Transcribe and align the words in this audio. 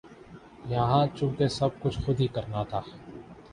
یہاں 0.65 1.05
چونکہ 1.17 1.47
سب 1.57 1.69
کچھ 1.81 1.99
خود 2.03 2.19
ہی 2.19 2.27
کرنا 2.35 2.63
تھا 2.69 2.81